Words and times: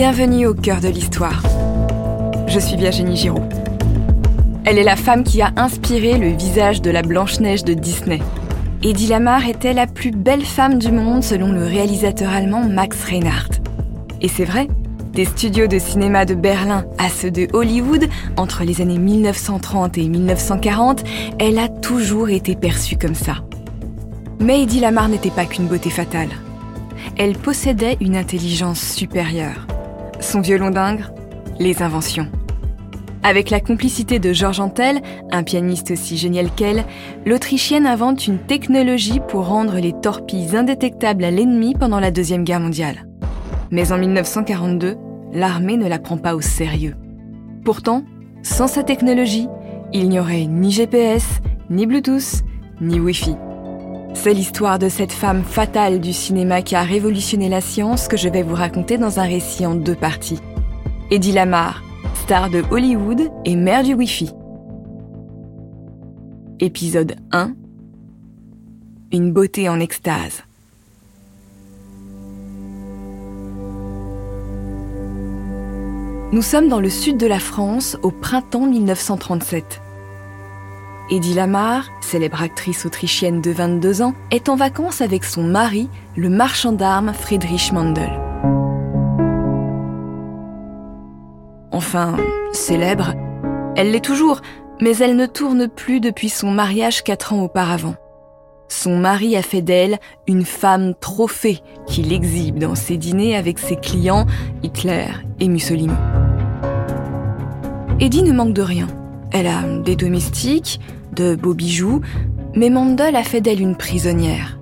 Bienvenue 0.00 0.46
au 0.46 0.54
cœur 0.54 0.80
de 0.80 0.88
l'histoire. 0.88 1.42
Je 2.46 2.58
suis 2.58 2.74
Virginie 2.74 3.18
Giraud. 3.18 3.44
Elle 4.64 4.78
est 4.78 4.82
la 4.82 4.96
femme 4.96 5.24
qui 5.24 5.42
a 5.42 5.52
inspiré 5.56 6.16
le 6.16 6.28
visage 6.28 6.80
de 6.80 6.90
la 6.90 7.02
Blanche-Neige 7.02 7.64
de 7.64 7.74
Disney. 7.74 8.20
Eddie 8.82 9.08
Lamar 9.08 9.46
était 9.46 9.74
la 9.74 9.86
plus 9.86 10.10
belle 10.10 10.46
femme 10.46 10.78
du 10.78 10.90
monde 10.90 11.22
selon 11.22 11.52
le 11.52 11.66
réalisateur 11.66 12.30
allemand 12.30 12.66
Max 12.66 13.04
Reinhardt. 13.04 13.60
Et 14.22 14.28
c'est 14.28 14.46
vrai, 14.46 14.68
des 15.12 15.26
studios 15.26 15.66
de 15.66 15.78
cinéma 15.78 16.24
de 16.24 16.34
Berlin 16.34 16.86
à 16.96 17.10
ceux 17.10 17.30
de 17.30 17.48
Hollywood, 17.52 18.08
entre 18.38 18.64
les 18.64 18.80
années 18.80 18.98
1930 18.98 19.98
et 19.98 20.08
1940, 20.08 21.04
elle 21.38 21.58
a 21.58 21.68
toujours 21.68 22.30
été 22.30 22.56
perçue 22.56 22.96
comme 22.96 23.14
ça. 23.14 23.44
Mais 24.38 24.62
Eddie 24.62 24.80
Lamar 24.80 25.10
n'était 25.10 25.28
pas 25.28 25.44
qu'une 25.44 25.66
beauté 25.66 25.90
fatale. 25.90 26.30
Elle 27.18 27.34
possédait 27.34 27.98
une 28.00 28.16
intelligence 28.16 28.80
supérieure. 28.80 29.66
Son 30.20 30.40
violon 30.42 30.70
d'ingre, 30.70 31.12
les 31.58 31.82
inventions. 31.82 32.28
Avec 33.22 33.50
la 33.50 33.60
complicité 33.60 34.18
de 34.18 34.32
Georges 34.32 34.60
Antel, 34.60 35.00
un 35.30 35.42
pianiste 35.42 35.90
aussi 35.90 36.16
génial 36.18 36.50
qu'elle, 36.50 36.84
l'Autrichienne 37.26 37.86
invente 37.86 38.26
une 38.26 38.38
technologie 38.38 39.20
pour 39.28 39.46
rendre 39.46 39.78
les 39.78 39.92
torpilles 39.92 40.56
indétectables 40.56 41.24
à 41.24 41.30
l'ennemi 41.30 41.74
pendant 41.74 42.00
la 42.00 42.10
Deuxième 42.10 42.44
Guerre 42.44 42.60
mondiale. 42.60 43.06
Mais 43.70 43.92
en 43.92 43.98
1942, 43.98 44.96
l'armée 45.32 45.76
ne 45.76 45.88
la 45.88 45.98
prend 45.98 46.18
pas 46.18 46.34
au 46.34 46.40
sérieux. 46.40 46.96
Pourtant, 47.64 48.04
sans 48.42 48.68
sa 48.68 48.82
technologie, 48.82 49.48
il 49.92 50.08
n'y 50.08 50.20
aurait 50.20 50.46
ni 50.46 50.70
GPS, 50.70 51.40
ni 51.68 51.86
Bluetooth, 51.86 52.42
ni 52.80 53.00
Wi-Fi. 53.00 53.36
C'est 54.14 54.34
l'histoire 54.34 54.78
de 54.78 54.88
cette 54.88 55.12
femme 55.12 55.42
fatale 55.42 56.00
du 56.00 56.12
cinéma 56.12 56.62
qui 56.62 56.74
a 56.74 56.82
révolutionné 56.82 57.48
la 57.48 57.60
science 57.60 58.06
que 58.06 58.16
je 58.16 58.28
vais 58.28 58.42
vous 58.42 58.54
raconter 58.54 58.98
dans 58.98 59.18
un 59.18 59.24
récit 59.24 59.64
en 59.64 59.74
deux 59.74 59.94
parties. 59.94 60.38
Eddie 61.10 61.32
Lamar, 61.32 61.82
star 62.14 62.50
de 62.50 62.62
Hollywood 62.70 63.30
et 63.44 63.56
mère 63.56 63.82
du 63.82 63.94
Wi-Fi. 63.94 64.30
Épisode 66.60 67.16
1 67.32 67.54
Une 69.12 69.32
beauté 69.32 69.68
en 69.68 69.80
extase. 69.80 70.42
Nous 76.32 76.42
sommes 76.42 76.68
dans 76.68 76.80
le 76.80 76.90
sud 76.90 77.16
de 77.16 77.26
la 77.26 77.40
France 77.40 77.96
au 78.02 78.10
printemps 78.10 78.66
1937. 78.66 79.80
Eddie 81.12 81.34
Lamar, 81.34 81.90
célèbre 82.00 82.40
actrice 82.40 82.86
autrichienne 82.86 83.40
de 83.40 83.50
22 83.50 84.00
ans, 84.02 84.14
est 84.30 84.48
en 84.48 84.54
vacances 84.54 85.00
avec 85.00 85.24
son 85.24 85.42
mari, 85.42 85.88
le 86.16 86.28
marchand 86.28 86.70
d'armes 86.70 87.12
Friedrich 87.12 87.72
Mandel. 87.72 88.10
Enfin, 91.72 92.16
célèbre, 92.52 93.14
elle 93.74 93.90
l'est 93.90 94.04
toujours, 94.04 94.40
mais 94.80 94.96
elle 94.98 95.16
ne 95.16 95.26
tourne 95.26 95.66
plus 95.66 95.98
depuis 95.98 96.28
son 96.28 96.52
mariage 96.52 97.02
quatre 97.02 97.32
ans 97.32 97.42
auparavant. 97.42 97.96
Son 98.68 98.96
mari 98.96 99.36
a 99.36 99.42
fait 99.42 99.62
d'elle 99.62 99.98
une 100.28 100.44
femme 100.44 100.94
trophée 101.00 101.58
qu'il 101.88 102.12
exhibe 102.12 102.58
dans 102.58 102.76
ses 102.76 102.96
dîners 102.96 103.34
avec 103.34 103.58
ses 103.58 103.74
clients 103.74 104.26
Hitler 104.62 105.06
et 105.40 105.48
Mussolini. 105.48 105.92
Eddie 107.98 108.22
ne 108.22 108.32
manque 108.32 108.54
de 108.54 108.62
rien. 108.62 108.86
Elle 109.32 109.48
a 109.48 109.62
des 109.84 109.96
domestiques, 109.96 110.80
de 111.14 111.34
beaux 111.34 111.54
bijoux, 111.54 112.00
mais 112.54 112.70
Mandel 112.70 113.16
a 113.16 113.22
fait 113.22 113.40
d'elle 113.40 113.60
une 113.60 113.76
prisonnière. 113.76 114.58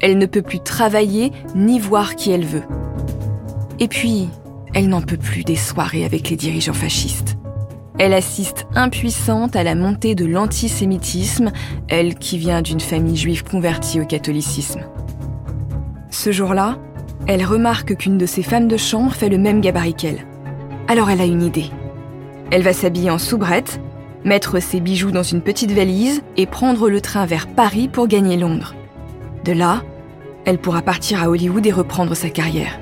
Elle 0.00 0.18
ne 0.18 0.26
peut 0.26 0.42
plus 0.42 0.60
travailler 0.60 1.32
ni 1.54 1.78
voir 1.78 2.16
qui 2.16 2.30
elle 2.30 2.44
veut. 2.44 2.64
Et 3.78 3.88
puis, 3.88 4.28
elle 4.74 4.88
n'en 4.88 5.02
peut 5.02 5.16
plus 5.16 5.44
des 5.44 5.56
soirées 5.56 6.04
avec 6.04 6.30
les 6.30 6.36
dirigeants 6.36 6.72
fascistes. 6.72 7.36
Elle 7.98 8.14
assiste 8.14 8.66
impuissante 8.74 9.54
à 9.54 9.62
la 9.62 9.74
montée 9.74 10.14
de 10.14 10.24
l'antisémitisme, 10.24 11.52
elle 11.88 12.14
qui 12.14 12.38
vient 12.38 12.62
d'une 12.62 12.80
famille 12.80 13.16
juive 13.16 13.44
convertie 13.44 14.00
au 14.00 14.06
catholicisme. 14.06 14.80
Ce 16.10 16.32
jour-là, 16.32 16.78
elle 17.26 17.44
remarque 17.44 17.96
qu'une 17.96 18.18
de 18.18 18.26
ses 18.26 18.42
femmes 18.42 18.66
de 18.66 18.76
chambre 18.76 19.12
fait 19.12 19.28
le 19.28 19.38
même 19.38 19.60
gabarit 19.60 19.94
qu'elle. 19.94 20.26
Alors 20.88 21.10
elle 21.10 21.20
a 21.20 21.26
une 21.26 21.42
idée. 21.42 21.70
Elle 22.50 22.62
va 22.62 22.72
s'habiller 22.72 23.10
en 23.10 23.18
soubrette, 23.18 23.80
mettre 24.24 24.60
ses 24.60 24.80
bijoux 24.80 25.10
dans 25.10 25.22
une 25.22 25.42
petite 25.42 25.72
valise 25.72 26.22
et 26.36 26.46
prendre 26.46 26.88
le 26.88 27.00
train 27.00 27.26
vers 27.26 27.48
Paris 27.48 27.88
pour 27.88 28.08
gagner 28.08 28.36
Londres. 28.36 28.74
De 29.44 29.52
là, 29.52 29.82
elle 30.44 30.58
pourra 30.58 30.82
partir 30.82 31.22
à 31.22 31.28
Hollywood 31.28 31.66
et 31.66 31.72
reprendre 31.72 32.14
sa 32.14 32.30
carrière. 32.30 32.80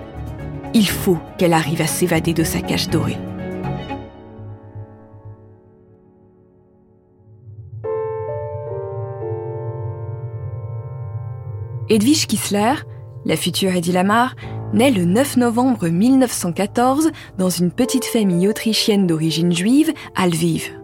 Il 0.74 0.88
faut 0.88 1.18
qu'elle 1.38 1.52
arrive 1.52 1.82
à 1.82 1.86
s'évader 1.86 2.32
de 2.32 2.44
sa 2.44 2.60
cage 2.60 2.88
dorée. 2.88 3.18
Edwige 11.88 12.28
Kissler, 12.28 12.74
la 13.24 13.36
future 13.36 13.74
Eddie 13.74 13.90
Lamar, 13.90 14.36
naît 14.72 14.92
le 14.92 15.04
9 15.04 15.38
novembre 15.38 15.88
1914 15.88 17.10
dans 17.36 17.50
une 17.50 17.72
petite 17.72 18.04
famille 18.04 18.46
autrichienne 18.46 19.08
d'origine 19.08 19.52
juive 19.52 19.92
à 20.14 20.28
Lviv. 20.28 20.79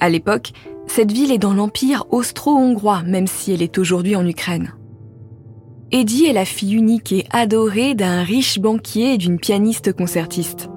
À 0.00 0.08
l'époque, 0.08 0.52
cette 0.86 1.12
ville 1.12 1.30
est 1.30 1.38
dans 1.38 1.52
l'empire 1.52 2.04
austro-hongrois, 2.10 3.02
même 3.02 3.26
si 3.26 3.52
elle 3.52 3.62
est 3.62 3.78
aujourd'hui 3.78 4.16
en 4.16 4.26
Ukraine. 4.26 4.74
Eddie 5.92 6.26
est 6.26 6.32
la 6.32 6.44
fille 6.44 6.74
unique 6.74 7.12
et 7.12 7.26
adorée 7.30 7.94
d'un 7.94 8.22
riche 8.22 8.58
banquier 8.58 9.14
et 9.14 9.18
d'une 9.18 9.38
pianiste 9.38 9.92
concertiste. 9.92 10.70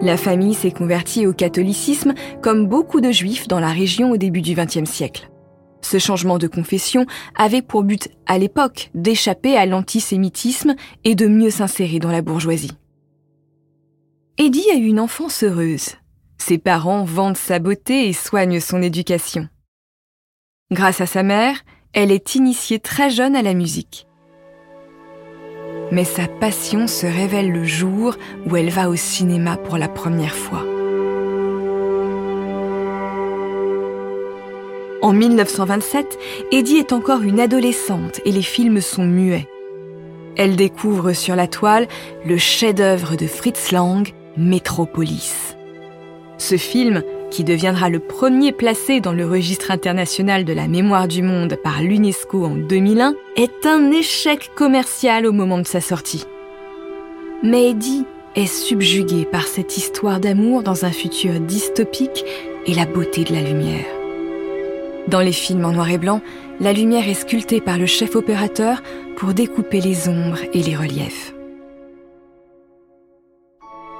La 0.00 0.16
famille 0.16 0.54
s'est 0.54 0.70
convertie 0.70 1.26
au 1.26 1.32
catholicisme 1.32 2.14
comme 2.42 2.66
beaucoup 2.66 3.00
de 3.00 3.10
juifs 3.10 3.48
dans 3.48 3.60
la 3.60 3.70
région 3.70 4.10
au 4.10 4.16
début 4.16 4.42
du 4.42 4.54
XXe 4.54 4.88
siècle. 4.88 5.30
Ce 5.80 5.98
changement 5.98 6.38
de 6.38 6.46
confession 6.46 7.06
avait 7.36 7.62
pour 7.62 7.84
but, 7.84 8.08
à 8.26 8.38
l'époque, 8.38 8.90
d'échapper 8.94 9.56
à 9.56 9.66
l'antisémitisme 9.66 10.74
et 11.04 11.14
de 11.14 11.26
mieux 11.26 11.50
s'insérer 11.50 11.98
dans 11.98 12.10
la 12.10 12.22
bourgeoisie. 12.22 12.72
Eddie 14.38 14.70
a 14.72 14.76
eu 14.76 14.86
une 14.86 15.00
enfance 15.00 15.42
heureuse. 15.42 15.90
Ses 16.46 16.58
parents 16.58 17.04
vendent 17.04 17.38
sa 17.38 17.58
beauté 17.58 18.06
et 18.06 18.12
soignent 18.12 18.60
son 18.60 18.82
éducation. 18.82 19.48
Grâce 20.70 21.00
à 21.00 21.06
sa 21.06 21.22
mère, 21.22 21.56
elle 21.94 22.12
est 22.12 22.34
initiée 22.34 22.80
très 22.80 23.08
jeune 23.08 23.34
à 23.34 23.40
la 23.40 23.54
musique. 23.54 24.06
Mais 25.90 26.04
sa 26.04 26.26
passion 26.28 26.86
se 26.86 27.06
révèle 27.06 27.50
le 27.50 27.64
jour 27.64 28.16
où 28.44 28.56
elle 28.56 28.68
va 28.68 28.90
au 28.90 28.94
cinéma 28.94 29.56
pour 29.56 29.78
la 29.78 29.88
première 29.88 30.34
fois. 30.34 30.66
En 35.00 35.14
1927, 35.14 36.18
Eddie 36.52 36.76
est 36.76 36.92
encore 36.92 37.22
une 37.22 37.40
adolescente 37.40 38.20
et 38.26 38.32
les 38.32 38.42
films 38.42 38.82
sont 38.82 39.06
muets. 39.06 39.48
Elle 40.36 40.56
découvre 40.56 41.14
sur 41.14 41.36
la 41.36 41.46
toile 41.46 41.88
le 42.26 42.36
chef-d'œuvre 42.36 43.16
de 43.16 43.26
Fritz 43.26 43.72
Lang, 43.72 44.12
Metropolis. 44.36 45.56
Ce 46.38 46.56
film, 46.56 47.02
qui 47.30 47.44
deviendra 47.44 47.88
le 47.88 48.00
premier 48.00 48.52
placé 48.52 49.00
dans 49.00 49.12
le 49.12 49.26
registre 49.26 49.70
international 49.70 50.44
de 50.44 50.52
la 50.52 50.68
mémoire 50.68 51.08
du 51.08 51.22
monde 51.22 51.56
par 51.62 51.82
l'UNESCO 51.82 52.44
en 52.44 52.54
2001, 52.54 53.14
est 53.36 53.66
un 53.66 53.90
échec 53.90 54.50
commercial 54.54 55.26
au 55.26 55.32
moment 55.32 55.58
de 55.58 55.66
sa 55.66 55.80
sortie. 55.80 56.26
Mais 57.42 57.70
Eddie 57.70 58.04
est 58.36 58.46
subjuguée 58.46 59.24
par 59.24 59.46
cette 59.46 59.76
histoire 59.76 60.20
d'amour 60.20 60.62
dans 60.62 60.84
un 60.84 60.90
futur 60.90 61.40
dystopique 61.40 62.24
et 62.66 62.74
la 62.74 62.86
beauté 62.86 63.24
de 63.24 63.32
la 63.32 63.42
lumière. 63.42 63.84
Dans 65.08 65.20
les 65.20 65.32
films 65.32 65.64
en 65.64 65.72
noir 65.72 65.90
et 65.90 65.98
blanc, 65.98 66.20
la 66.60 66.72
lumière 66.72 67.08
est 67.08 67.14
sculptée 67.14 67.60
par 67.60 67.78
le 67.78 67.86
chef 67.86 68.16
opérateur 68.16 68.82
pour 69.16 69.34
découper 69.34 69.80
les 69.80 70.08
ombres 70.08 70.38
et 70.52 70.62
les 70.62 70.76
reliefs. 70.76 71.34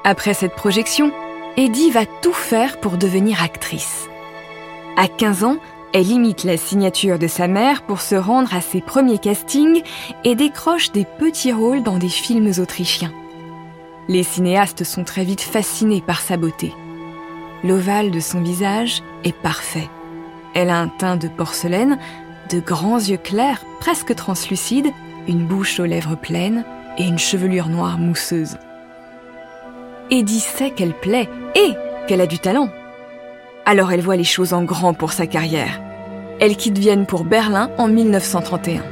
Après 0.04 0.34
cette 0.34 0.54
projection, 0.54 1.12
Eddie 1.56 1.92
va 1.92 2.04
tout 2.04 2.32
faire 2.32 2.80
pour 2.80 2.98
devenir 2.98 3.40
actrice. 3.40 4.08
À 4.96 5.06
15 5.06 5.44
ans, 5.44 5.56
elle 5.92 6.10
imite 6.10 6.42
la 6.42 6.56
signature 6.56 7.16
de 7.16 7.28
sa 7.28 7.46
mère 7.46 7.82
pour 7.82 8.00
se 8.00 8.16
rendre 8.16 8.52
à 8.52 8.60
ses 8.60 8.80
premiers 8.80 9.18
castings 9.18 9.82
et 10.24 10.34
décroche 10.34 10.90
des 10.90 11.04
petits 11.04 11.52
rôles 11.52 11.84
dans 11.84 11.98
des 11.98 12.08
films 12.08 12.50
autrichiens. 12.58 13.12
Les 14.08 14.24
cinéastes 14.24 14.82
sont 14.82 15.04
très 15.04 15.22
vite 15.22 15.42
fascinés 15.42 16.02
par 16.04 16.20
sa 16.20 16.36
beauté. 16.36 16.74
L'ovale 17.62 18.10
de 18.10 18.20
son 18.20 18.40
visage 18.40 19.04
est 19.22 19.36
parfait. 19.36 19.88
Elle 20.54 20.70
a 20.70 20.80
un 20.80 20.88
teint 20.88 21.16
de 21.16 21.28
porcelaine, 21.28 21.98
de 22.50 22.58
grands 22.58 22.98
yeux 22.98 23.16
clairs, 23.16 23.64
presque 23.78 24.16
translucides, 24.16 24.92
une 25.28 25.46
bouche 25.46 25.78
aux 25.78 25.86
lèvres 25.86 26.16
pleines 26.16 26.64
et 26.98 27.04
une 27.04 27.18
chevelure 27.18 27.68
noire 27.68 27.98
mousseuse. 27.98 28.58
Eddie 30.10 30.40
sait 30.40 30.70
qu'elle 30.70 30.92
plaît 30.94 31.28
et 31.54 31.72
qu'elle 32.06 32.20
a 32.20 32.26
du 32.26 32.38
talent. 32.38 32.68
Alors 33.64 33.92
elle 33.92 34.02
voit 34.02 34.16
les 34.16 34.24
choses 34.24 34.52
en 34.52 34.62
grand 34.62 34.92
pour 34.92 35.12
sa 35.12 35.26
carrière. 35.26 35.80
Elle 36.40 36.56
quitte 36.56 36.78
Vienne 36.78 37.06
pour 37.06 37.24
Berlin 37.24 37.70
en 37.78 37.88
1931. 37.88 38.82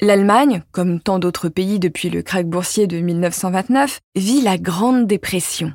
L'Allemagne, 0.00 0.62
comme 0.70 1.00
tant 1.00 1.18
d'autres 1.18 1.48
pays 1.48 1.80
depuis 1.80 2.10
le 2.10 2.22
krach 2.22 2.44
boursier 2.44 2.86
de 2.86 2.98
1929, 2.98 3.98
vit 4.14 4.42
la 4.42 4.58
Grande 4.58 5.06
Dépression. 5.06 5.72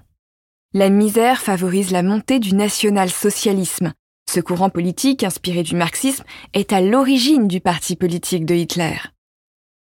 La 0.74 0.90
misère 0.90 1.42
favorise 1.42 1.92
la 1.92 2.04
montée 2.04 2.40
du 2.40 2.56
national-socialisme. 2.56 3.94
Ce 4.30 4.40
courant 4.40 4.70
politique, 4.70 5.24
inspiré 5.24 5.64
du 5.64 5.76
marxisme, 5.76 6.24
est 6.54 6.72
à 6.72 6.82
l'origine 6.82 7.48
du 7.48 7.60
parti 7.60 7.96
politique 7.96 8.46
de 8.46 8.56
Hitler. 8.56 8.96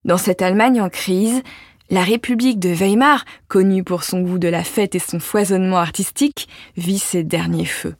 Dans 0.05 0.19
cette 0.19 0.41
Allemagne 0.41 0.81
en 0.81 0.88
crise, 0.88 1.43
la 1.91 2.02
République 2.02 2.58
de 2.58 2.70
Weimar, 2.70 3.25
connue 3.49 3.85
pour 3.85 4.05
son 4.05 4.23
goût 4.23 4.38
de 4.38 4.49
la 4.49 4.64
fête 4.64 4.94
et 4.94 5.00
son 5.00 5.20
foisonnement 5.20 5.76
artistique, 5.76 6.49
vit 6.76 6.99
ses 6.99 7.23
derniers 7.23 7.67
feux. 7.67 7.97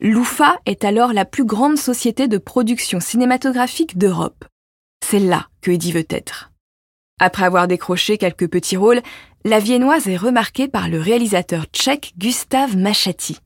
L'UFA 0.00 0.58
est 0.64 0.84
alors 0.84 1.12
la 1.12 1.26
plus 1.26 1.44
grande 1.44 1.76
société 1.76 2.28
de 2.28 2.38
production 2.38 3.00
cinématographique 3.00 3.98
d'Europe. 3.98 4.46
C'est 5.04 5.18
là 5.18 5.48
que 5.60 5.70
Eddie 5.70 5.92
veut 5.92 6.06
être. 6.08 6.50
Après 7.18 7.44
avoir 7.44 7.68
décroché 7.68 8.16
quelques 8.16 8.48
petits 8.48 8.78
rôles, 8.78 9.02
la 9.44 9.58
Viennoise 9.58 10.08
est 10.08 10.16
remarquée 10.16 10.68
par 10.68 10.88
le 10.88 10.98
réalisateur 10.98 11.64
tchèque 11.66 12.14
Gustav 12.16 12.78
Machati. 12.78 13.38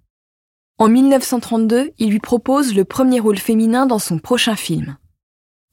En 0.78 0.88
1932, 0.88 1.92
il 1.98 2.10
lui 2.10 2.20
propose 2.20 2.74
le 2.74 2.84
premier 2.84 3.18
rôle 3.18 3.38
féminin 3.38 3.86
dans 3.86 3.98
son 3.98 4.18
prochain 4.18 4.54
film. 4.54 4.96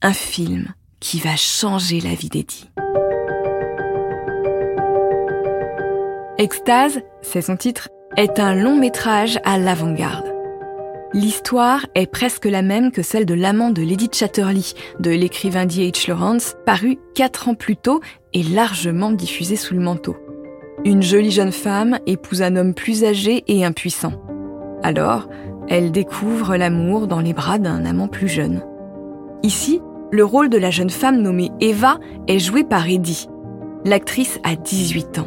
Un 0.00 0.12
film 0.12 0.74
qui 1.02 1.18
va 1.18 1.36
changer 1.36 2.00
la 2.00 2.14
vie 2.14 2.28
d'Eddie. 2.28 2.70
Extase, 6.38 7.00
c'est 7.22 7.42
son 7.42 7.56
titre, 7.56 7.88
est 8.16 8.38
un 8.38 8.54
long 8.54 8.76
métrage 8.76 9.38
à 9.44 9.58
l'avant-garde. 9.58 10.32
L'histoire 11.12 11.84
est 11.94 12.06
presque 12.06 12.46
la 12.46 12.62
même 12.62 12.92
que 12.92 13.02
celle 13.02 13.26
de 13.26 13.34
L'amant 13.34 13.70
de 13.70 13.82
Lady 13.82 14.08
Chatterley 14.10 14.62
de 15.00 15.10
l'écrivain 15.10 15.66
D.H. 15.66 16.08
Lawrence, 16.08 16.54
paru 16.64 16.98
quatre 17.14 17.48
ans 17.48 17.54
plus 17.54 17.76
tôt 17.76 18.00
et 18.32 18.44
largement 18.44 19.10
diffusé 19.10 19.56
sous 19.56 19.74
le 19.74 19.80
manteau. 19.80 20.16
Une 20.84 21.02
jolie 21.02 21.32
jeune 21.32 21.52
femme 21.52 21.98
épouse 22.06 22.42
un 22.42 22.56
homme 22.56 22.74
plus 22.74 23.04
âgé 23.04 23.44
et 23.48 23.64
impuissant. 23.64 24.14
Alors, 24.82 25.28
elle 25.68 25.90
découvre 25.90 26.56
l'amour 26.56 27.08
dans 27.08 27.20
les 27.20 27.34
bras 27.34 27.58
d'un 27.58 27.84
amant 27.84 28.08
plus 28.08 28.28
jeune. 28.28 28.62
Ici, 29.42 29.80
le 30.12 30.24
rôle 30.24 30.50
de 30.50 30.58
la 30.58 30.70
jeune 30.70 30.90
femme 30.90 31.22
nommée 31.22 31.50
Eva 31.60 31.98
est 32.28 32.38
joué 32.38 32.64
par 32.64 32.88
Eddie. 32.88 33.28
L'actrice 33.86 34.38
a 34.44 34.54
18 34.54 35.18
ans. 35.18 35.26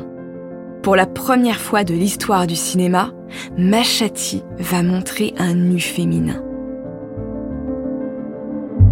Pour 0.84 0.96
la 0.96 1.08
première 1.08 1.60
fois 1.60 1.84
de 1.84 1.96
l'histoire 1.96 2.46
du 2.46 2.56
cinéma, 2.56 3.12
Machati 3.58 4.44
va 4.60 4.84
montrer 4.84 5.34
un 5.40 5.56
nu 5.56 5.80
féminin. 5.80 6.42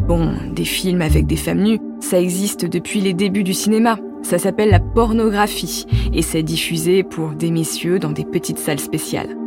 Bon, 0.08 0.34
des 0.52 0.66
films 0.66 1.04
avec 1.04 1.28
des 1.28 1.36
femmes 1.36 1.62
nues, 1.62 1.80
ça 2.00 2.20
existe 2.20 2.66
depuis 2.66 3.00
les 3.00 3.14
débuts 3.14 3.44
du 3.44 3.54
cinéma. 3.54 3.98
Ça 4.24 4.40
s'appelle 4.40 4.72
la 4.72 4.80
pornographie 4.80 5.86
et 6.12 6.24
c'est 6.24 6.44
diffusé 6.44 7.04
pour 7.04 7.30
des 7.30 7.52
messieurs 7.52 8.00
dans 8.00 8.12
des 8.12 8.26
petites 8.26 8.60
salles 8.60 8.80
spéciales. 8.80 9.38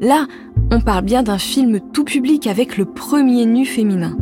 Là, 0.00 0.26
on 0.70 0.80
parle 0.80 1.04
bien 1.04 1.24
d'un 1.24 1.38
film 1.38 1.80
tout 1.92 2.04
public 2.04 2.46
avec 2.46 2.76
le 2.76 2.84
premier 2.84 3.44
nu 3.44 3.66
féminin. 3.66 4.16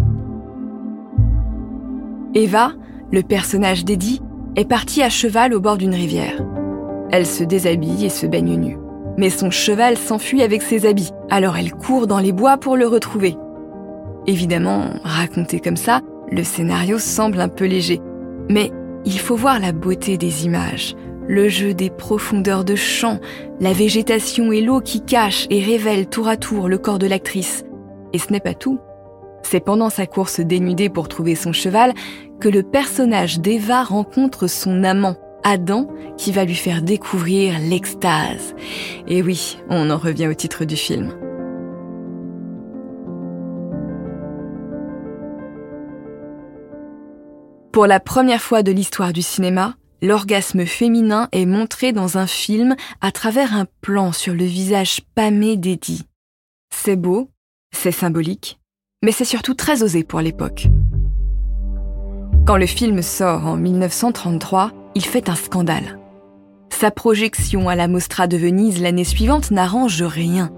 Eva, 2.35 2.73
le 3.11 3.23
personnage 3.23 3.85
d'Eddie, 3.85 4.23
est 4.57 4.69
partie 4.69 5.03
à 5.03 5.11
cheval 5.11 5.53
au 5.53 5.61
bord 5.61 5.77
d'une 5.77 5.95
rivière. 5.95 6.43
Elle 7.11 7.27
se 7.27 7.45
déshabille 7.45 8.07
et 8.07 8.11
se 8.11 8.27
baigne 8.27 8.57
nue. 8.57 8.79
Mais 9.19 9.29
son 9.29 9.51
cheval 9.51 9.99
s'enfuit 9.99 10.43
avec 10.43 10.63
ses 10.63 10.87
habits, 10.87 11.11
alors 11.29 11.59
elle 11.59 11.73
court 11.73 12.07
dans 12.07 12.21
les 12.21 12.33
bois 12.33 12.57
pour 12.57 12.77
le 12.77 12.87
retrouver. 12.87 13.37
Évidemment, 14.27 14.85
raconté 15.05 15.61
comme 15.61 15.77
ça, 15.77 16.01
le 16.31 16.43
scénario 16.43 16.99
semble 16.99 17.41
un 17.41 17.49
peu 17.49 17.67
léger. 17.67 18.01
Mais 18.49 18.71
il 19.05 19.19
faut 19.19 19.37
voir 19.37 19.61
la 19.61 19.73
beauté 19.73 20.17
des 20.17 20.47
images, 20.47 20.97
le 21.29 21.51
jeu 21.51 21.75
des 21.75 21.91
profondeurs 21.91 22.65
de 22.65 22.77
champ, 22.77 23.19
la 23.61 23.75
végétation 23.75 24.53
et 24.53 24.63
l'eau 24.63 24.81
qui 24.81 25.03
cachent 25.03 25.47
et 25.51 25.63
révèlent 25.63 26.09
tour 26.09 26.29
à 26.29 26.39
tour 26.39 26.69
le 26.69 26.79
corps 26.79 26.99
de 26.99 27.07
l'actrice. 27.07 27.65
Et 28.15 28.19
ce 28.19 28.33
n'est 28.33 28.41
pas 28.41 28.55
tout. 28.55 28.79
C'est 29.53 29.61
pendant 29.61 29.91
sa 29.91 30.07
course 30.07 30.41
dénudée 30.41 30.89
pour 30.89 31.09
trouver 31.09 31.35
son 31.35 31.53
cheval 31.53 31.93
que 32.41 32.49
le 32.49 32.63
personnage 32.63 33.39
d'Eva 33.39 33.83
rencontre 33.83 34.47
son 34.47 34.83
amant, 34.83 35.19
Adam 35.45 35.89
qui 36.17 36.33
va 36.33 36.47
lui 36.47 36.55
faire 36.55 36.81
découvrir 36.81 37.59
l'extase. 37.59 38.55
Et 39.07 39.21
oui, 39.21 39.59
on 39.69 39.91
en 39.91 39.99
revient 39.99 40.29
au 40.29 40.33
titre 40.33 40.65
du 40.65 40.75
film. 40.75 41.13
Pour 47.73 47.87
la 47.87 48.01
première 48.01 48.41
fois 48.41 48.63
de 48.63 48.73
l'histoire 48.73 49.13
du 49.13 49.21
cinéma, 49.21 49.75
l'orgasme 50.01 50.65
féminin 50.65 51.29
est 51.33 51.45
montré 51.45 51.93
dans 51.93 52.17
un 52.17 52.27
film 52.27 52.75
à 53.03 53.13
travers 53.13 53.55
un 53.55 53.67
plan 53.83 54.13
sur 54.13 54.33
le 54.33 54.47
visage 54.47 55.03
pâmé 55.15 55.59
d'Eddie. 55.59 56.07
C'est 56.71 56.97
beau, 56.97 57.29
c'est 57.71 57.93
symbolique, 57.93 58.59
mais 59.03 59.13
c'est 59.13 59.25
surtout 59.25 59.55
très 59.55 59.83
osé 59.83 60.05
pour 60.05 60.21
l'époque. 60.21 60.69
Quand 62.47 62.57
le 62.57 62.67
film 62.67 63.03
sort 63.03 63.47
en 63.47 63.57
1933, 63.57 64.73
il 64.95 65.05
fait 65.05 65.29
un 65.29 65.35
scandale. 65.35 65.99
Sa 66.71 66.91
projection 66.91 67.69
à 67.69 67.77
la 67.77 67.87
Mostra 67.89 68.27
de 68.27 68.37
Venise 68.37 68.81
l'année 68.81 69.05
suivante 69.05 69.51
n'arrange 69.51 70.03
rien. 70.03 70.51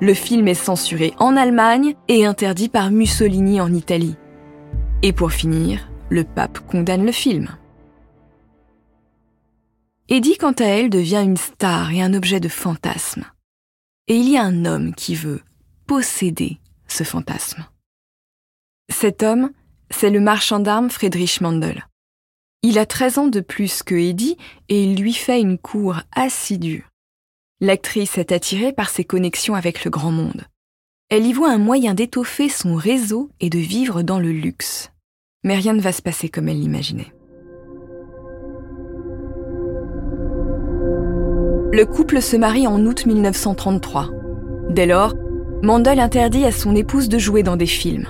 Le 0.00 0.14
film 0.14 0.46
est 0.48 0.54
censuré 0.54 1.12
en 1.18 1.36
Allemagne 1.36 1.94
et 2.08 2.26
interdit 2.26 2.68
par 2.68 2.90
Mussolini 2.90 3.60
en 3.60 3.72
Italie. 3.72 4.16
Et 5.02 5.12
pour 5.12 5.32
finir, 5.32 5.88
le 6.10 6.24
pape 6.24 6.60
condamne 6.60 7.04
le 7.04 7.12
film. 7.12 7.48
Eddie, 10.08 10.36
quant 10.36 10.52
à 10.52 10.64
elle, 10.64 10.90
devient 10.90 11.22
une 11.24 11.36
star 11.36 11.90
et 11.90 12.02
un 12.02 12.14
objet 12.14 12.40
de 12.40 12.48
fantasme. 12.48 13.24
Et 14.06 14.16
il 14.16 14.28
y 14.28 14.36
a 14.36 14.44
un 14.44 14.66
homme 14.66 14.94
qui 14.94 15.14
veut 15.14 15.40
posséder 15.86 16.58
ce 16.86 17.04
fantasme. 17.04 17.64
Cet 18.90 19.22
homme, 19.22 19.50
c'est 19.90 20.10
le 20.10 20.20
marchand 20.20 20.60
d'armes 20.60 20.90
Friedrich 20.90 21.40
Mandel. 21.40 21.86
Il 22.62 22.78
a 22.78 22.86
13 22.86 23.18
ans 23.18 23.26
de 23.26 23.40
plus 23.40 23.82
que 23.82 23.94
Eddie 23.94 24.36
et 24.68 24.82
il 24.82 24.96
lui 24.96 25.12
fait 25.12 25.40
une 25.40 25.58
cour 25.58 26.00
assidue. 26.12 26.86
L'actrice 27.60 28.18
est 28.18 28.32
attirée 28.32 28.72
par 28.72 28.88
ses 28.88 29.04
connexions 29.04 29.54
avec 29.54 29.84
le 29.84 29.90
grand 29.90 30.10
monde. 30.10 30.44
Elle 31.10 31.26
y 31.26 31.32
voit 31.32 31.50
un 31.50 31.58
moyen 31.58 31.94
d'étoffer 31.94 32.48
son 32.48 32.74
réseau 32.74 33.30
et 33.40 33.50
de 33.50 33.58
vivre 33.58 34.02
dans 34.02 34.18
le 34.18 34.32
luxe. 34.32 34.90
Mais 35.44 35.56
rien 35.56 35.74
ne 35.74 35.80
va 35.80 35.92
se 35.92 36.02
passer 36.02 36.28
comme 36.28 36.48
elle 36.48 36.60
l'imaginait. 36.60 37.12
Le 41.72 41.84
couple 41.84 42.22
se 42.22 42.36
marie 42.36 42.66
en 42.66 42.84
août 42.86 43.04
1933. 43.04 44.10
Dès 44.70 44.86
lors, 44.86 45.14
Mandel 45.62 46.00
interdit 46.00 46.44
à 46.44 46.52
son 46.52 46.74
épouse 46.74 47.08
de 47.08 47.18
jouer 47.18 47.42
dans 47.42 47.56
des 47.56 47.66
films. 47.66 48.08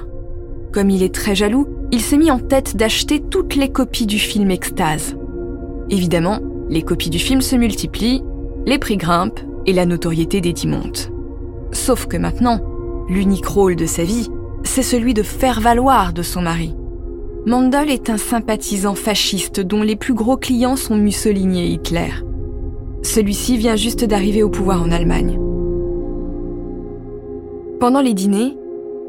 Comme 0.74 0.90
il 0.90 1.04
est 1.04 1.14
très 1.14 1.36
jaloux, 1.36 1.68
il 1.92 2.00
s'est 2.00 2.16
mis 2.16 2.32
en 2.32 2.40
tête 2.40 2.76
d'acheter 2.76 3.20
toutes 3.20 3.54
les 3.54 3.70
copies 3.70 4.06
du 4.06 4.18
film 4.18 4.50
Extase. 4.50 5.16
Évidemment, 5.88 6.40
les 6.68 6.82
copies 6.82 7.10
du 7.10 7.20
film 7.20 7.42
se 7.42 7.54
multiplient, 7.54 8.24
les 8.66 8.80
prix 8.80 8.96
grimpent 8.96 9.38
et 9.66 9.72
la 9.72 9.86
notoriété 9.86 10.40
d'Eddie 10.40 10.66
monte. 10.66 11.12
Sauf 11.70 12.06
que 12.06 12.16
maintenant, 12.16 12.60
l'unique 13.08 13.46
rôle 13.46 13.76
de 13.76 13.86
sa 13.86 14.02
vie, 14.02 14.28
c'est 14.64 14.82
celui 14.82 15.14
de 15.14 15.22
faire 15.22 15.60
valoir 15.60 16.12
de 16.12 16.22
son 16.22 16.42
mari. 16.42 16.74
Mandel 17.46 17.88
est 17.88 18.10
un 18.10 18.16
sympathisant 18.16 18.96
fasciste 18.96 19.60
dont 19.60 19.84
les 19.84 19.94
plus 19.94 20.14
gros 20.14 20.36
clients 20.36 20.74
sont 20.74 20.96
Mussolini 20.96 21.62
et 21.62 21.68
Hitler. 21.74 22.10
Celui-ci 23.02 23.58
vient 23.58 23.76
juste 23.76 24.04
d'arriver 24.04 24.42
au 24.42 24.48
pouvoir 24.48 24.82
en 24.82 24.90
Allemagne. 24.90 25.38
Pendant 27.78 28.00
les 28.00 28.14
dîners, 28.14 28.56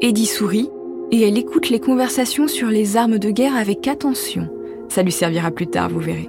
Eddie 0.00 0.26
sourit 0.26 0.70
et 1.12 1.22
elle 1.22 1.38
écoute 1.38 1.70
les 1.70 1.80
conversations 1.80 2.48
sur 2.48 2.68
les 2.68 2.96
armes 2.96 3.18
de 3.18 3.30
guerre 3.30 3.56
avec 3.56 3.86
attention. 3.88 4.48
Ça 4.88 5.02
lui 5.02 5.12
servira 5.12 5.50
plus 5.50 5.66
tard, 5.66 5.88
vous 5.88 6.00
verrez. 6.00 6.28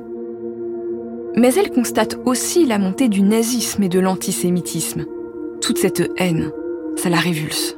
Mais 1.36 1.54
elle 1.54 1.72
constate 1.72 2.18
aussi 2.26 2.66
la 2.66 2.80
montée 2.80 3.10
du 3.10 3.22
nazisme 3.22 3.84
et 3.84 3.90
de 3.90 4.00
l'antisémitisme. 4.00 5.06
Toute 5.62 5.78
cette 5.78 6.12
haine, 6.18 6.52
ça 6.96 7.10
la 7.10 7.18
révulse. 7.18 7.78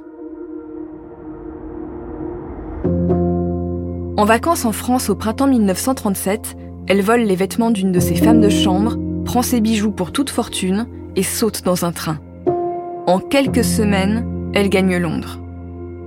En 4.18 4.26
vacances 4.26 4.66
en 4.66 4.72
France 4.72 5.10
au 5.10 5.16
printemps 5.16 5.48
1937, 5.48 6.56
elle 6.88 7.02
vole 7.02 7.22
les 7.22 7.36
vêtements 7.36 7.72
d'une 7.72 7.92
de 7.92 8.00
ses 8.00 8.16
femmes 8.16 8.42
de 8.42 8.50
chambre, 8.50 8.98
prend 9.24 9.42
ses 9.42 9.62
bijoux 9.62 9.92
pour 9.92 10.12
toute 10.12 10.30
fortune 10.30 10.88
et 11.16 11.24
saute 11.24 11.64
dans 11.64 11.86
un 11.86 11.92
train. 11.92 12.20
En 13.08 13.20
quelques 13.20 13.64
semaines, 13.64 14.52
elle 14.54 14.70
gagne 14.70 14.98
Londres. 14.98 15.40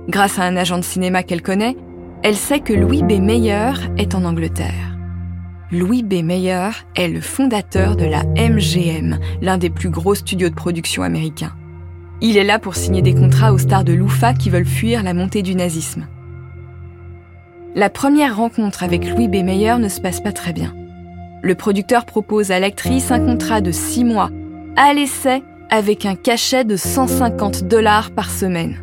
Grâce 0.09 0.37
à 0.37 0.43
un 0.43 0.57
agent 0.57 0.77
de 0.77 0.83
cinéma 0.83 1.23
qu'elle 1.23 1.41
connaît, 1.41 1.77
elle 2.23 2.35
sait 2.35 2.59
que 2.59 2.73
Louis 2.73 3.03
B. 3.03 3.21
Mayer 3.21 3.71
est 3.97 4.15
en 4.15 4.25
Angleterre. 4.25 4.97
Louis 5.71 6.03
B. 6.03 6.23
Mayer 6.23 6.69
est 6.95 7.07
le 7.07 7.21
fondateur 7.21 7.95
de 7.95 8.05
la 8.05 8.23
MGM, 8.35 9.17
l'un 9.41 9.57
des 9.57 9.69
plus 9.69 9.89
gros 9.89 10.13
studios 10.13 10.49
de 10.49 10.55
production 10.55 11.03
américains. 11.03 11.53
Il 12.21 12.37
est 12.37 12.43
là 12.43 12.59
pour 12.59 12.75
signer 12.75 13.01
des 13.01 13.15
contrats 13.15 13.53
aux 13.53 13.57
stars 13.57 13.83
de 13.85 13.93
l'UFA 13.93 14.33
qui 14.33 14.49
veulent 14.49 14.65
fuir 14.65 15.03
la 15.03 15.13
montée 15.13 15.41
du 15.41 15.55
nazisme. 15.55 16.05
La 17.75 17.89
première 17.89 18.37
rencontre 18.37 18.83
avec 18.83 19.09
Louis 19.09 19.27
B. 19.27 19.43
Mayer 19.43 19.77
ne 19.79 19.89
se 19.89 20.01
passe 20.01 20.21
pas 20.21 20.31
très 20.31 20.53
bien. 20.53 20.75
Le 21.41 21.55
producteur 21.55 22.05
propose 22.05 22.51
à 22.51 22.59
l'actrice 22.59 23.09
un 23.09 23.19
contrat 23.19 23.61
de 23.61 23.71
six 23.71 24.03
mois, 24.03 24.29
à 24.75 24.93
l'essai, 24.93 25.43
avec 25.69 26.05
un 26.05 26.15
cachet 26.15 26.65
de 26.65 26.75
150 26.75 27.63
dollars 27.63 28.11
par 28.11 28.29
semaine. 28.29 28.82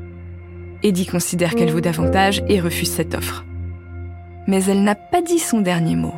Eddie 0.82 1.06
considère 1.06 1.54
qu'elle 1.54 1.72
vaut 1.72 1.80
davantage 1.80 2.42
et 2.48 2.60
refuse 2.60 2.90
cette 2.90 3.14
offre. 3.14 3.44
Mais 4.46 4.64
elle 4.64 4.82
n'a 4.82 4.94
pas 4.94 5.20
dit 5.20 5.38
son 5.38 5.60
dernier 5.60 5.94
mot. 5.94 6.14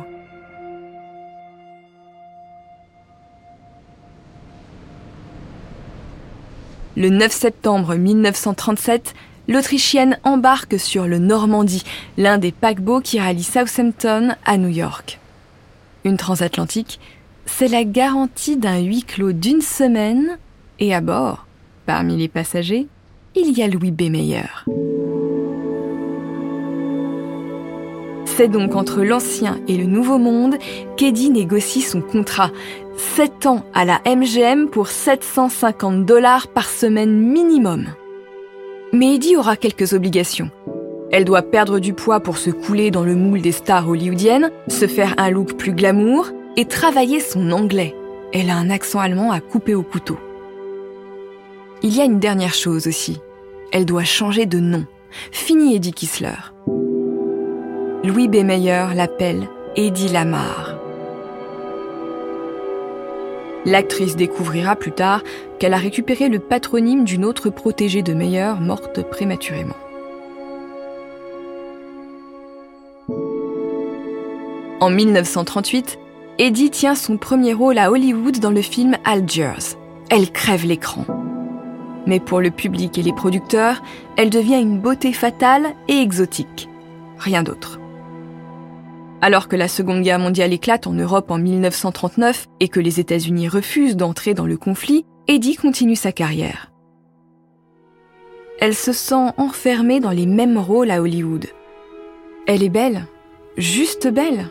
Le 6.95 7.09
9 7.09 7.31
septembre 7.31 7.95
1937, 7.95 9.15
l'Autrichienne 9.47 10.17
embarque 10.23 10.79
sur 10.79 11.07
le 11.07 11.17
Normandie, 11.17 11.83
l'un 12.17 12.37
des 12.37 12.51
paquebots 12.51 13.01
qui 13.01 13.19
rallie 13.19 13.43
Southampton 13.43 14.35
à 14.45 14.57
New 14.57 14.69
York. 14.69 15.19
Une 16.05 16.17
transatlantique, 16.17 16.99
c'est 17.45 17.67
la 17.67 17.83
garantie 17.83 18.55
d'un 18.57 18.79
huis 18.79 19.03
clos 19.03 19.33
d'une 19.33 19.61
semaine, 19.61 20.37
et 20.79 20.93
à 20.93 21.01
bord, 21.01 21.45
parmi 21.85 22.15
les 22.15 22.29
passagers, 22.29 22.87
il 23.35 23.57
y 23.57 23.63
a 23.63 23.67
Louis 23.67 23.91
B. 23.91 24.03
Meyer. 24.09 24.43
C'est 28.25 28.47
donc 28.47 28.75
entre 28.75 29.03
l'ancien 29.03 29.59
et 29.67 29.77
le 29.77 29.85
nouveau 29.85 30.17
monde 30.17 30.55
qu'Eddie 30.97 31.29
négocie 31.29 31.81
son 31.81 32.01
contrat. 32.01 32.51
7 32.97 33.45
ans 33.45 33.63
à 33.73 33.85
la 33.85 34.01
MGM 34.05 34.69
pour 34.69 34.87
750 34.87 36.05
dollars 36.05 36.47
par 36.47 36.67
semaine 36.67 37.15
minimum. 37.15 37.87
Mais 38.91 39.15
Eddie 39.15 39.35
aura 39.35 39.55
quelques 39.55 39.93
obligations. 39.93 40.49
Elle 41.11 41.25
doit 41.25 41.43
perdre 41.43 41.79
du 41.79 41.93
poids 41.93 42.19
pour 42.19 42.37
se 42.37 42.49
couler 42.49 42.89
dans 42.89 43.03
le 43.03 43.15
moule 43.15 43.41
des 43.41 43.51
stars 43.51 43.87
hollywoodiennes, 43.87 44.51
se 44.67 44.87
faire 44.87 45.13
un 45.17 45.29
look 45.29 45.53
plus 45.53 45.73
glamour 45.73 46.29
et 46.57 46.65
travailler 46.65 47.19
son 47.19 47.51
anglais. 47.51 47.95
Elle 48.33 48.49
a 48.49 48.55
un 48.55 48.71
accent 48.71 48.99
allemand 48.99 49.31
à 49.31 49.39
couper 49.39 49.75
au 49.75 49.83
couteau. 49.83 50.17
Il 51.85 51.93
y 51.93 51.99
a 51.99 52.05
une 52.05 52.19
dernière 52.19 52.53
chose 52.53 52.87
aussi. 52.87 53.19
Elle 53.73 53.85
doit 53.85 54.05
changer 54.05 54.45
de 54.45 54.57
nom. 54.57 54.85
Fini 55.33 55.75
Eddie 55.75 55.91
Kissler. 55.91 56.53
Louis 58.05 58.29
B. 58.29 58.37
Meyer 58.37 58.85
l'appelle 58.95 59.49
Eddie 59.75 60.07
Lamar. 60.07 60.75
L'actrice 63.65 64.15
découvrira 64.15 64.77
plus 64.77 64.93
tard 64.93 65.23
qu'elle 65.59 65.73
a 65.73 65.77
récupéré 65.77 66.29
le 66.29 66.39
patronyme 66.39 67.03
d'une 67.03 67.25
autre 67.25 67.49
protégée 67.49 68.01
de 68.01 68.13
Meyer 68.13 68.53
morte 68.61 69.03
prématurément. 69.09 69.75
En 74.79 74.89
1938, 74.89 75.99
Eddie 76.39 76.69
tient 76.69 76.95
son 76.95 77.17
premier 77.17 77.51
rôle 77.53 77.77
à 77.77 77.91
Hollywood 77.91 78.39
dans 78.39 78.51
le 78.51 78.61
film 78.61 78.95
Algiers. 79.03 79.75
Elle 80.09 80.31
crève 80.31 80.65
l'écran. 80.65 81.05
Mais 82.05 82.19
pour 82.19 82.41
le 82.41 82.51
public 82.51 82.97
et 82.97 83.03
les 83.03 83.13
producteurs, 83.13 83.81
elle 84.17 84.29
devient 84.29 84.59
une 84.59 84.79
beauté 84.79 85.13
fatale 85.13 85.73
et 85.87 85.99
exotique. 85.99 86.69
Rien 87.17 87.43
d'autre. 87.43 87.79
Alors 89.21 89.47
que 89.47 89.55
la 89.55 89.69
Seconde 89.69 90.01
Guerre 90.01 90.19
mondiale 90.19 90.51
éclate 90.51 90.85
en 90.85 90.91
Europe 90.91 91.31
en 91.31 91.37
1939 91.37 92.47
et 92.59 92.67
que 92.67 92.81
les 92.81 92.99
États-Unis 92.99 93.47
refusent 93.47 93.95
d'entrer 93.95 94.33
dans 94.33 94.45
le 94.45 94.57
conflit, 94.57 95.05
Eddie 95.29 95.55
continue 95.55 95.95
sa 95.95 96.11
carrière. 96.11 96.73
Elle 98.59 98.75
se 98.75 98.91
sent 98.91 99.31
enfermée 99.37 100.01
dans 100.01 100.11
les 100.11 100.25
mêmes 100.25 100.57
rôles 100.57 100.91
à 100.91 101.01
Hollywood. 101.01 101.47
Elle 102.47 102.63
est 102.63 102.69
belle, 102.69 103.07
juste 103.57 104.09
belle, 104.09 104.49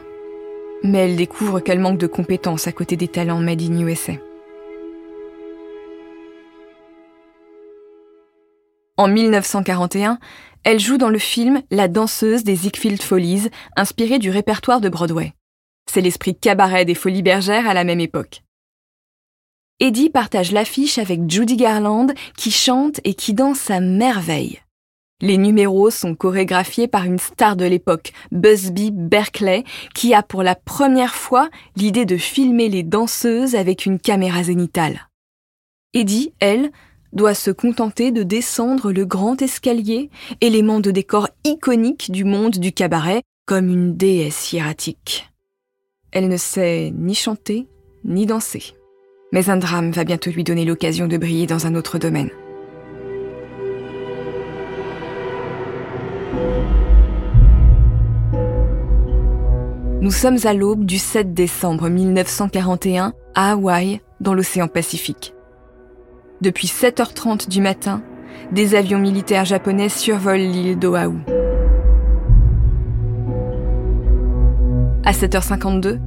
mais 0.83 0.99
elle 1.01 1.17
découvre 1.17 1.61
qu'elle 1.61 1.79
manque 1.79 1.99
de 1.99 2.07
compétences 2.07 2.67
à 2.67 2.73
côté 2.73 2.97
des 2.97 3.09
talents 3.09 3.41
made 3.41 3.61
in 3.61 3.79
USA. 3.87 4.15
En 9.03 9.09
1941, 9.09 10.21
elle 10.63 10.79
joue 10.79 10.97
dans 10.97 11.09
le 11.09 11.19
film 11.19 11.63
La 11.73 11.89
danseuse 11.89 12.45
des 12.45 12.55
Ziegfeld 12.55 13.03
Follies, 13.03 13.49
inspiré 13.75 14.21
du 14.21 14.31
répertoire 14.31 14.81
de 14.81 14.89
Broadway. 14.89 15.33
C'est 15.91 16.01
l'esprit 16.01 16.37
cabaret 16.37 16.85
des 16.85 16.95
Folies 16.95 17.25
Bergères 17.25 17.69
à 17.69 17.75
la 17.75 17.83
même 17.83 17.99
époque. 17.99 18.45
Eddie 19.81 20.09
partage 20.09 20.53
l'affiche 20.53 20.99
avec 20.99 21.29
Judy 21.29 21.57
Garland 21.57 22.07
qui 22.37 22.53
chante 22.53 23.01
et 23.03 23.15
qui 23.15 23.35
danse 23.35 23.73
à 23.73 23.81
merveille. 23.81 24.61
Les 25.21 25.37
numéros 25.37 25.91
sont 25.91 26.15
chorégraphiés 26.15 26.87
par 26.87 27.03
une 27.03 27.19
star 27.19 27.57
de 27.57 27.65
l'époque, 27.65 28.13
Busby 28.31 28.93
Berkeley, 28.93 29.65
qui 29.97 30.15
a 30.15 30.23
pour 30.23 30.45
la 30.45 30.55
première 30.55 31.17
fois 31.17 31.51
l'idée 31.75 32.05
de 32.05 32.17
filmer 32.17 32.69
les 32.69 32.85
danseuses 32.85 33.57
avec 33.57 33.85
une 33.85 33.99
caméra 33.99 34.45
zénitale. 34.45 35.09
Eddie, 35.93 36.33
elle, 36.39 36.71
doit 37.13 37.35
se 37.35 37.51
contenter 37.51 38.11
de 38.11 38.23
descendre 38.23 38.93
le 38.93 39.05
grand 39.05 39.41
escalier, 39.41 40.11
élément 40.41 40.81
de 40.81 40.91
décor 40.91 41.29
iconique 41.45 42.11
du 42.11 42.25
monde 42.25 42.59
du 42.59 42.73
cabaret, 42.73 43.23
comme 43.47 43.69
une 43.69 43.97
déesse 43.97 44.53
hiératique. 44.53 45.31
Elle 46.11 46.29
ne 46.29 46.37
sait 46.37 46.93
ni 46.95 47.15
chanter, 47.15 47.67
ni 48.05 48.27
danser. 48.27 48.75
Mais 49.33 49.49
un 49.49 49.57
drame 49.57 49.91
va 49.91 50.05
bientôt 50.05 50.31
lui 50.31 50.45
donner 50.45 50.65
l'occasion 50.65 51.09
de 51.09 51.17
briller 51.17 51.47
dans 51.47 51.67
un 51.67 51.75
autre 51.75 51.99
domaine. 51.99 52.31
Nous 60.03 60.11
sommes 60.11 60.39
à 60.45 60.53
l'aube 60.53 60.85
du 60.85 60.99
7 60.99 61.33
décembre 61.33 61.89
1941 61.89 63.15
à 63.35 63.53
Hawaï, 63.53 64.01
dans 64.21 64.35
l'océan 64.35 64.67
Pacifique. 64.67 65.33
Depuis 66.43 66.67
7h30 66.67 67.49
du 67.49 67.61
matin, 67.61 68.03
des 68.51 68.75
avions 68.75 68.99
militaires 68.99 69.45
japonais 69.45 69.89
survolent 69.89 70.51
l'île 70.51 70.77
d'Oahu. 70.77 71.19
À 75.05 75.13
7h52, 75.13 76.01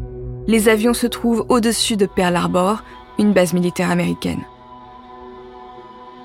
les 0.48 0.68
avions 0.68 0.94
se 0.94 1.08
trouvent 1.08 1.46
au-dessus 1.48 1.96
de 1.96 2.06
Pearl 2.06 2.36
Harbor, 2.36 2.84
une 3.18 3.32
base 3.32 3.54
militaire 3.54 3.90
américaine. 3.90 4.42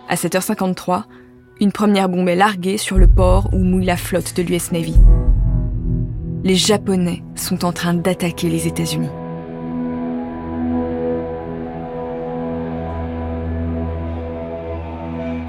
À 0.08 0.16
7h53, 0.16 1.04
une 1.60 1.70
première 1.70 2.08
bombe 2.08 2.28
est 2.28 2.34
larguée 2.34 2.78
sur 2.78 2.98
le 2.98 3.06
port 3.06 3.48
où 3.52 3.58
mouille 3.58 3.84
la 3.84 3.96
flotte 3.96 4.34
de 4.34 4.42
l'US 4.42 4.72
Navy. 4.72 4.96
Les 6.42 6.56
Japonais 6.56 7.22
sont 7.36 7.64
en 7.64 7.70
train 7.70 7.94
d'attaquer 7.94 8.48
les 8.48 8.66
États-Unis. 8.66 9.19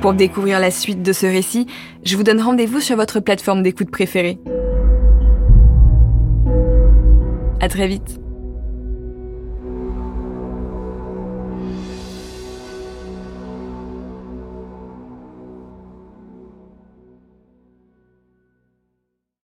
Pour 0.01 0.13
découvrir 0.13 0.59
la 0.59 0.71
suite 0.71 1.03
de 1.03 1.13
ce 1.13 1.27
récit, 1.27 1.67
je 2.03 2.17
vous 2.17 2.23
donne 2.23 2.41
rendez-vous 2.41 2.79
sur 2.79 2.95
votre 2.95 3.19
plateforme 3.19 3.61
d'écoute 3.61 3.91
préférée. 3.91 4.39
À 7.59 7.67
très 7.69 7.87
vite. 7.87 8.20